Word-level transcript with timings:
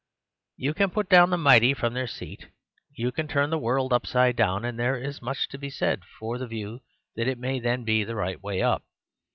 You 0.57 0.73
can 0.73 0.89
put 0.89 1.09
down 1.09 1.29
the 1.29 1.37
mighty 1.37 1.75
from 1.75 1.93
their 1.93 2.07
seat; 2.07 2.47
you 2.91 3.11
can 3.11 3.27
turn 3.27 3.51
the 3.51 3.59
world 3.59 3.93
up 3.93 4.07
side 4.07 4.35
down, 4.35 4.65
and 4.65 4.79
there 4.79 4.97
is 4.97 5.21
much 5.21 5.47
to 5.49 5.59
be 5.59 5.69
said 5.69 6.01
for 6.17 6.39
the 6.39 6.47
view 6.47 6.79
that 7.15 7.27
it 7.27 7.37
may 7.37 7.59
then 7.59 7.83
be 7.83 8.03
the 8.03 8.15
right 8.15 8.41
way 8.41 8.63
up. 8.63 8.81